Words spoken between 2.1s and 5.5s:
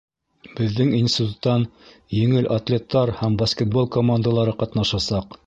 еңел атлеттар һәм баскетбол командалары ҡатнашасаҡ.